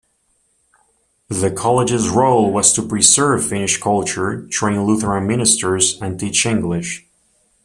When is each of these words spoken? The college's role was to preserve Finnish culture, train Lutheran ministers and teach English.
The 1.29 1.51
college's 1.51 2.09
role 2.09 2.51
was 2.51 2.73
to 2.73 2.81
preserve 2.81 3.45
Finnish 3.47 3.77
culture, 3.79 4.47
train 4.47 4.83
Lutheran 4.83 5.27
ministers 5.27 6.01
and 6.01 6.19
teach 6.19 6.43
English. 6.43 7.05